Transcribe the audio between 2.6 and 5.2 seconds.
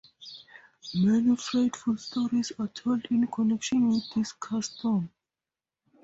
told in connection with this custom.